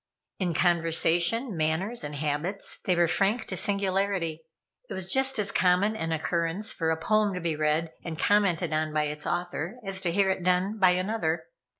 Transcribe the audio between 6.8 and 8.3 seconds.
a poem to be read and